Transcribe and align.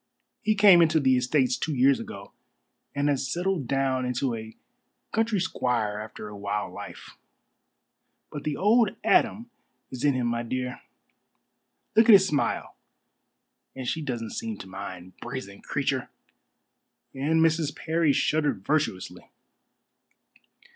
He 0.41 0.55
came 0.55 0.81
into 0.81 0.99
the 0.99 1.15
estates 1.15 1.55
two 1.59 1.75
years 1.75 1.99
ago, 1.99 2.33
and 2.95 3.07
has 3.07 3.31
settled 3.31 3.67
down 3.67 4.03
into 4.03 4.33
a 4.33 4.57
country 5.11 5.39
squire 5.39 5.99
after 5.99 6.27
a 6.27 6.35
wild 6.35 6.73
life. 6.73 7.19
But 8.31 8.43
the 8.43 8.57
old 8.57 8.95
Adam 9.03 9.51
is 9.91 10.03
in 10.03 10.15
him, 10.15 10.25
my 10.25 10.41
dear. 10.41 10.81
Look 11.95 12.09
at 12.09 12.13
his 12.13 12.25
smile 12.25 12.75
and 13.75 13.87
she 13.87 14.01
doesn't 14.01 14.31
seem 14.31 14.57
to 14.57 14.67
mind. 14.67 15.13
Brazen 15.21 15.61
creature!" 15.61 16.09
And 17.13 17.39
Mrs. 17.39 17.75
Parry 17.75 18.11
shuddered 18.11 18.65
virtuously. 18.65 19.25